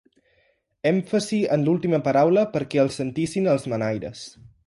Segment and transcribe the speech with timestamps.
[0.91, 4.27] Èmfasi en l'última paraula perquè el sentissin els manaires.